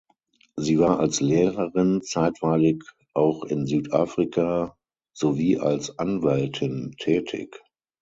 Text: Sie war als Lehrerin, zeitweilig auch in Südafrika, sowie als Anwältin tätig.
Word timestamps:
Sie 0.55 0.79
war 0.79 0.99
als 0.99 1.21
Lehrerin, 1.21 2.01
zeitweilig 2.01 2.81
auch 3.13 3.43
in 3.43 3.67
Südafrika, 3.67 4.75
sowie 5.13 5.59
als 5.59 5.99
Anwältin 5.99 6.95
tätig. 6.97 7.61